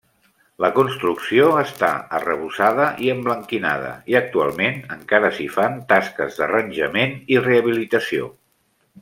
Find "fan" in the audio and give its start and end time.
5.59-5.79